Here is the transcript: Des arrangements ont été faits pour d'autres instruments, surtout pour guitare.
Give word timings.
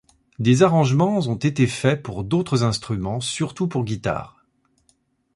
Des 0.39 0.63
arrangements 0.63 1.19
ont 1.27 1.35
été 1.35 1.67
faits 1.67 2.01
pour 2.01 2.23
d'autres 2.23 2.63
instruments, 2.63 3.19
surtout 3.21 3.67
pour 3.67 3.83
guitare. 3.83 4.43